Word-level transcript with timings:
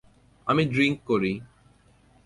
আমি 0.47 0.63
ড্রিংক 0.65 0.97
করি। 1.05 1.33